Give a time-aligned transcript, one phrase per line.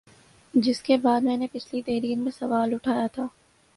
[0.53, 3.27] جس کے بعد میں نے پچھلی تحریر میں سوال اٹھایا تھا